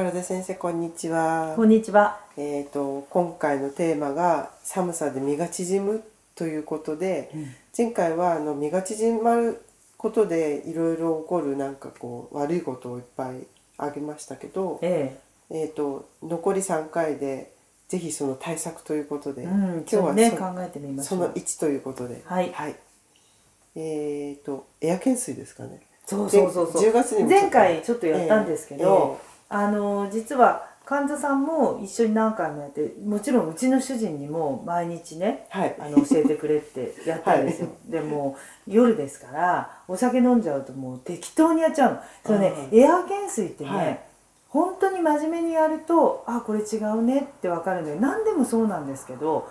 [0.00, 2.20] 宝田先生こんにちはこんにちは。
[2.38, 6.02] えっ、と今回のテーマが寒さで身が縮む
[6.34, 7.30] ということで、
[7.76, 9.62] 前回はあの身が縮まる
[9.98, 13.46] ことでいろいろ起こるなんかこう悪いことをいっぱい
[13.76, 17.52] あげましたけど、ええっ、と残り3回で
[17.88, 21.10] ぜひその対策ということで、え、うん、今日はそ,、ね考えてみましょ。
[21.10, 22.50] そうの1ということで、はい
[23.74, 25.82] えっ、とエア懸垂ですかね。
[26.06, 26.82] そうそうそうそう。
[26.90, 35.46] 10月に前回ちょっとやったんですけど、えあの実は患者さんも一緒に何回もやって、もちろんうちの主人にも毎日ね。
[35.50, 35.76] はい。
[35.78, 42.00] あの教えてくれってやったんですよ、でも夜ですからお酒飲んじゃうともう適当にやっちゃうの。
[42.24, 44.00] それね、うエア懸垂ってね、はい。
[44.48, 47.96] 本当に真面目にやるとあこれ違うねって分かるのよ。
[48.00, 49.48] 何でもそうなんですけど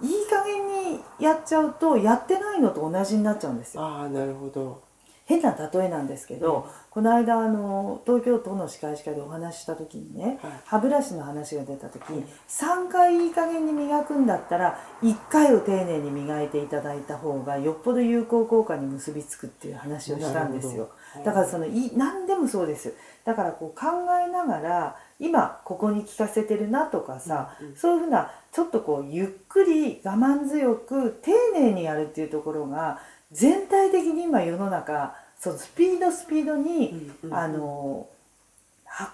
[0.00, 3.82] いい加減にやっちゃうとやってないのと同じになっちゃうんですよ。
[3.82, 4.87] ああなるほど。
[5.28, 10.52] 変な例えなんですけど、この間あの東京都の歯科医師会でお話しした時にね、はい。
[10.64, 20.88] 歯ブラシの話が出た時に3回いい加減に磨くんだったら1回を丁寧に磨いていただいた方がよっぽど有効効果に結びつくっていう話をしたんですよ。
[21.22, 22.94] だからそのい何でもそうです。
[23.26, 23.86] だからこう考
[24.26, 27.76] えながら今ここに聞かせてるなとかさ、うんうん。
[27.76, 32.98] そういうふうなちょっとこうゆっくり我慢強く丁寧にやるっていうところが
[33.32, 38.08] 全体的に今世の中そのスピードスピードに、うんうんあの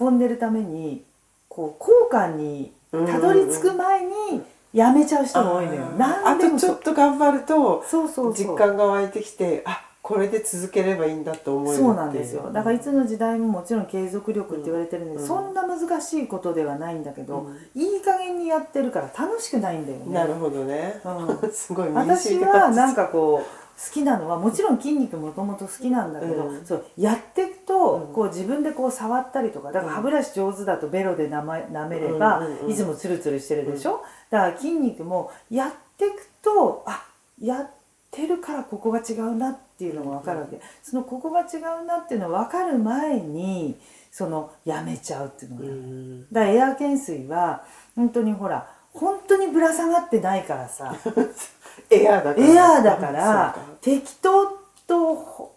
[0.01, 1.05] 運んでるために
[1.49, 4.43] こう効果にたどり着く前に
[4.73, 5.83] やめちゃう人も多いのよ。
[5.83, 6.71] あー何でもそう。
[6.71, 8.49] あとちょっと頑張るとそうそうそう。
[8.49, 12.51] 実感が湧いてきてあこれで続ければいいんだと思えるそうなんですよ。
[12.53, 17.57] だからいつのの時代ももちろん継続力って言われてるんで、うんそんな難しいことではないんだけど、うん。
[17.75, 20.15] いい加減にやってるから楽しくないんだよね。
[20.15, 21.01] なるほどね、
[21.43, 26.65] う すごい私はなんかこう好きなのはもちろん筋肉もともと好きなんだけど、うん。
[26.65, 28.15] そうやっていくと、うん。
[28.15, 37.05] こう自分でこう触ったりとかだから歯ブラシ上手だとベロでなま舐めれば、いつもツルツルしてるでしょ、だから筋肉もやっていくとあ
[37.41, 37.71] やっ
[38.11, 43.77] てるからここが違うなっていうのが分かるわけ、そのここが違うなっていうのが分かる前に
[44.11, 47.65] そのやめちゃうっていうのが、うんだからエア懸垂は
[47.97, 50.95] 本当にほら本当にぶら下がってないからさ。
[51.91, 52.47] エアーだから。
[52.47, 55.55] エアーだから適当とほ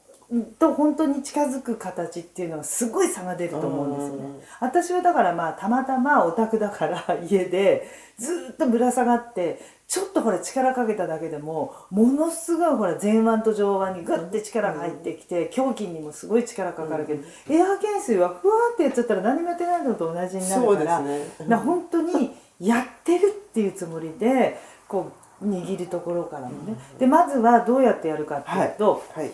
[0.59, 4.25] と本当に近づく形っていうのはすごい差が出ると思うんですよね。
[4.25, 4.41] うん。
[4.59, 7.87] 私はだからまあたまたまオタクだから家で
[8.17, 21.01] ずっとぶら下がってちょっとほら力かけただけでもものすごいほら前腕と上腕にグッて力が入ってきて胸筋にもすごい力かかるけど、エア懸垂はふわーってやっちゃったら何もやってないのと同じになるから。
[21.37, 21.55] すね。
[21.55, 29.31] 本当にやってるっていうつもりでこう握るところからもね、でまずはどうやってやるかっていうと、はい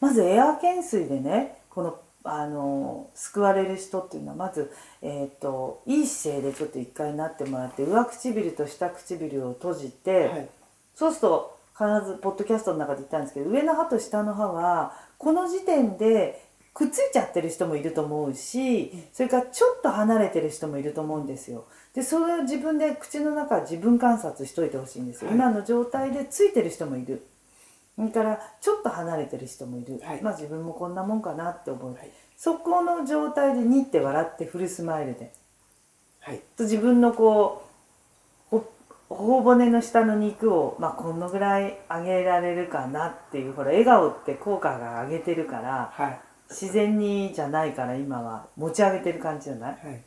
[0.00, 4.72] まずエア懸垂でねこのあの救われる人っていうのはまず、
[5.02, 10.48] えー、といい姿勢でちょっと一回なってもらって上唇と下唇を閉じて、はい。
[10.94, 21.66] そうすると必ずポッドキャストの中で言ったんですけど上の歯と下の歯はこの時点でくっついちゃってる人もいると思うしそれからちょっと離れてる人もいると思うんですよ。
[21.94, 25.28] でそれを自分で口の中自分観察しといてほしいんですよ。
[25.28, 25.36] はい。
[25.36, 27.26] 今の状態でついてる人もいる。
[27.96, 30.22] それからちょっと離れてる人もいる、はい。
[30.22, 32.10] まあ自分もこんなもんかなって思う、はい。
[32.36, 35.32] そこの状態でニって笑ってフルスマイルで。
[36.20, 36.40] はい。
[36.56, 37.64] と自分のこ
[38.52, 38.72] うほ
[39.08, 46.20] 頬骨の下の肉を、まあ、このぐらい上げられるかなっていうほら笑顔って効果が上げてるからはい
[46.50, 49.70] 自然にじゃないから今は持ち上げてる感じじゃない？
[49.70, 50.02] はい。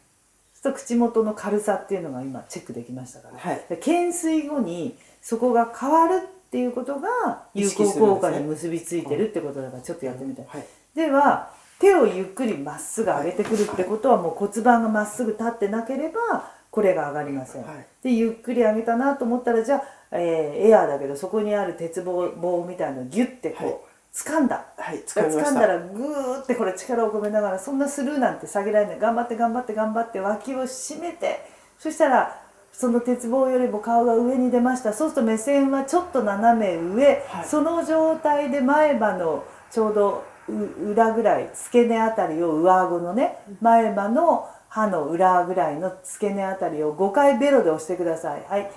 [0.62, 3.66] と口元の軽さっていうのが今チェックできましたから、はい。
[3.70, 10.66] で懸垂後にそこが変わるっていうことが有効効果に結びついてるってことだからちょっとやってみたい、はい。
[10.96, 17.86] では手をゆっくりまっすぐ上げてくるってことはもう骨盤がまっすぐ立ってなければこれが上がりません、はい。
[18.02, 19.82] でゆっくり上げたなと思ったらじゃあ、
[20.12, 23.78] えーエアーだけどそこにある鉄棒棒みたいなのをギュッてこう、はい
[24.14, 24.66] 掴んだ。
[24.78, 29.00] はい掴んだらグーってこれ力を込めながらそんなスルーなんて下げられない。
[29.00, 31.52] 頑張って頑張って頑張って脇を締めて。
[31.80, 32.40] そしたら
[32.72, 34.94] その鉄棒よりも顔が上に出ました。
[34.94, 37.46] そうすると目線はちょっと斜め上、はい。
[37.46, 40.54] その状態で前歯のちょうどう
[40.92, 48.44] 裏ぐらい付け根あたりを上顎のね前歯の歯の裏ぐらいの付け根あたりを5回ベロで押してください。
[48.48, 48.70] はい。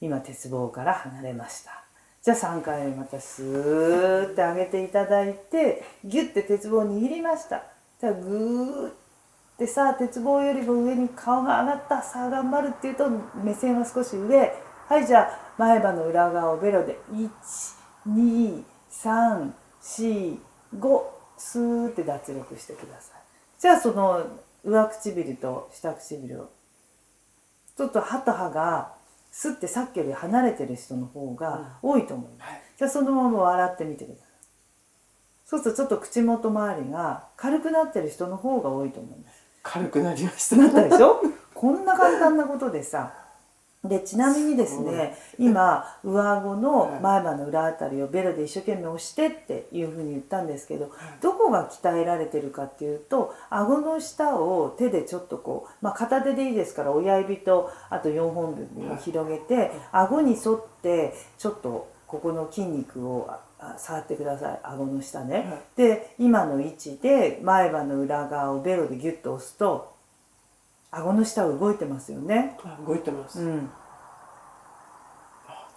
[0.00, 1.84] 今鉄棒から離れました。
[2.22, 7.62] じゃあ3回またスーって上げていただいてギュッて鉄棒握りました。
[8.00, 8.92] じゃあグーっ
[9.58, 13.08] てさあ鉄棒よりも上に顔が上がったさあ頑張るっていうと
[13.42, 14.52] 目線は少し上。
[14.88, 16.98] はいじゃあ前歯の裏側をベロで
[18.06, 20.38] 1234
[20.76, 21.02] 5
[21.38, 23.20] スーって脱力してください。
[23.58, 24.26] じゃあその
[24.64, 26.50] 上唇と下唇を。
[27.76, 28.92] ちょっと歯と歯が
[29.30, 32.62] スッてさっきより離れてる人の方が多いと思います、はい。
[32.78, 34.26] じゃあそのまま笑ってみてください。
[35.44, 39.42] そうするとちょっと口元周りが軽くなってる人の方が多いと思います。
[39.62, 40.56] 軽くなりました。
[40.56, 41.20] なったでしょ？
[41.54, 43.14] こんな簡単なことでさ
[43.84, 50.90] でちなみにですね今上顎の前歯の裏あたりをベロで一生懸命押してっていうふうに言ったんですけど
[51.20, 63.30] どこが鍛えられてるかっていうと顎の下を手でちょっとこう、まあ、片手でいいですから親指とあと4本指を広げて顎に沿ってちょっとここの筋肉を
[63.78, 64.60] 触ってください。
[64.62, 65.38] 顎の下ね。
[65.38, 65.62] はい。
[65.76, 69.95] で今の位置で前歯の裏側をベロでギュッと押すと
[70.96, 72.58] 顎の下動いてますよね。
[72.64, 73.70] あ動いてます、うん、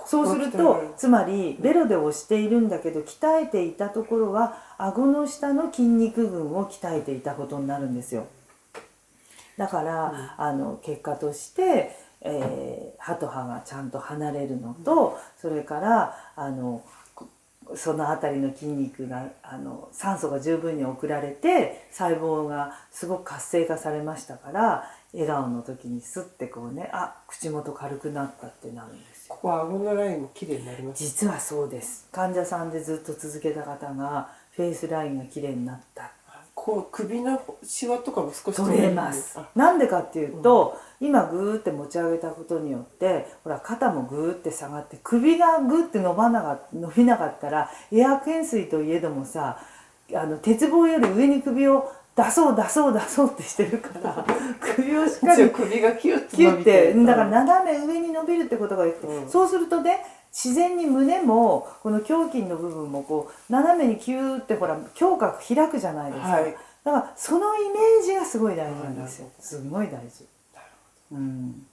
[0.06, 8.28] そうするとつまりベロで押しているんだけど鍛えていたところは顎の下の筋肉群を鍛えていたことになるんですよ。
[9.58, 16.99] だから、あの結果として、えー歯と歯がちゃんと離れるのと、それからあのこ
[17.76, 24.84] その辺りの筋肉があの酸素が十分に送られて細胞がすごく活性化されましたから
[25.14, 29.36] 笑顔の時にスッてこうねあ口元軽くなったってなるんですよ。
[29.36, 32.08] ここ顎のラインも綺麗になります実はそうです。
[32.12, 36.12] 患者さんでずっと続けた方がフェイスラインが綺麗になった
[36.62, 39.40] こう首のシワとかも少し取れます。
[39.40, 49.58] あなんでかっていうと、今グーって持ち上げたことによってほら肩もグーって下がって首がグーって伸ばなか伸びなかったらエア懸垂といえどもさ
[50.14, 54.26] あの鉄棒より上に首を出そう出そう出そうってしてるから
[54.60, 59.30] 首をしっかり首がキュッてだから斜め上に伸びるってことがよくて、うん。
[59.30, 66.56] そうするとね自然に胸もこの胸筋の部分もこう斜めにキューってほら胸郭開くじゃないですか、はい。
[66.84, 69.30] だからそのイメージがすごい大事なんですよ。
[69.40, 70.26] すごい大事。
[71.12, 71.66] うん。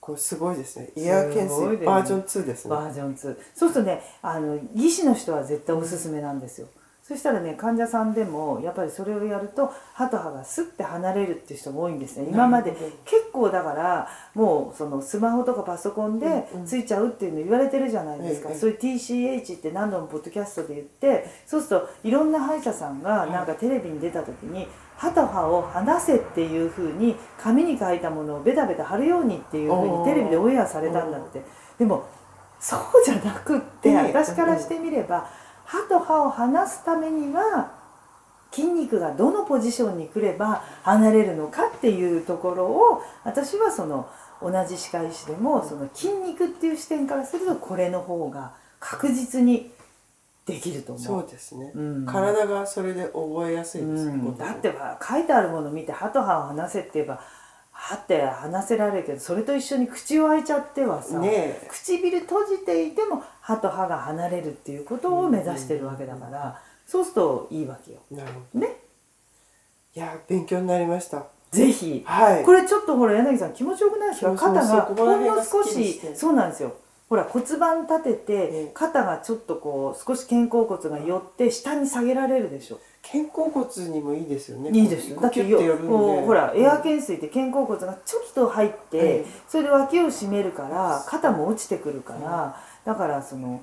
[0.00, 0.90] これすごいですね。
[0.96, 1.78] イヤー懸すごいですね。
[1.78, 2.70] 垂バージョン2ですね。
[2.70, 6.68] バージョン2そうするとねあの技師の人は絶対おすすめなんですよ
[7.06, 12.28] そしたらね患者さんでもやっぱりそれをやると歯と歯がスッて離れるっていう人が多いんですね。
[12.30, 12.70] 今まで
[13.04, 16.66] 結構だからもうそのスマホとかパソコンでうんうん。
[16.66, 24.66] ついちゃうっていうの言われてるじゃないですか、ええそういう TCH って何度もポッドキャストで言ってそうするといろんな歯医者さんがなんかテレビに出た時に
[24.96, 31.42] 歯と歯を離せっていうふうに紙に書いたものをベタベタ貼るようにっていうふうにテレビでオンエアされたんだって。
[31.78, 32.06] でも
[32.58, 33.96] そうじゃなくってええ。
[34.06, 35.28] 私からしてみれば
[35.74, 37.72] 歯と歯を離すためには
[38.52, 44.08] 筋肉がどのポジションに来れば離れるのかっていうところを私はその
[44.40, 49.72] 同じ歯科医師でもその筋肉っていう視点からするとこれの方が確実に
[50.46, 51.04] できると思う。
[51.04, 52.06] そうですね、うん。
[52.06, 57.20] 体がそれで覚えやすいですね、うん、だっては書いてあるもの見て歯と歯を離せって言えば
[57.86, 61.68] 歯って離せられるけどそれと一緒に口を開いちゃってはさ、ねえ。
[61.70, 67.98] 唇閉じていても歯と歯が離れるっていうことを目指してるわけだから、そうするといいわけよ。
[68.10, 68.60] なるほど。
[68.60, 68.76] ね。
[69.94, 71.26] いや勉強になりました。
[71.50, 72.02] ぜひ。
[72.06, 72.44] はい。
[72.44, 74.34] これちょっとほら柳さん気持ちよくないですか？
[74.34, 76.74] 肩がほんの少しそうなんですよ。
[77.10, 78.38] ほら骨盤立ててえ
[78.68, 82.80] え肩がちょっとこう少し肩甲骨が寄って下に下げられるでしょ
[83.10, 84.70] 肩甲骨にもいいですよね。
[84.70, 85.16] いいですよ。
[85.16, 85.86] こだってよう
[86.24, 93.62] ほらエア懸垂って肩甲骨がちょっと入って、ええそれで脇を締めるから肩も落ちてくるから、だからその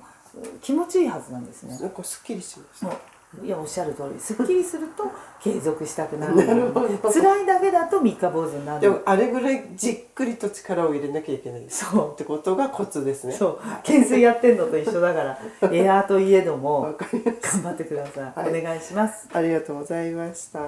[0.62, 1.76] 気持ちいいはずなんですね。
[1.78, 2.96] なんかすっきりしましたもう
[3.40, 4.20] いやおっしゃる通り。
[4.20, 5.04] すっきりすると
[5.40, 6.36] 継続したくなる。
[6.36, 7.10] なるほど。
[7.10, 8.80] 辛いだけだと三日坊主になる。
[8.80, 11.64] でもあれぐらいじっくりと力を入れなきゃいけない。
[11.68, 12.12] そう。
[12.12, 13.32] ってことがコツですね。
[13.32, 13.58] そう。
[13.78, 15.38] 懸垂やってんのと一緒だから
[15.70, 18.60] エアーといえどわも頑張ってください、はい。
[18.60, 19.28] お願いします。
[19.32, 20.60] ありがとうございました。
[20.60, 20.66] は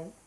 [0.00, 0.17] い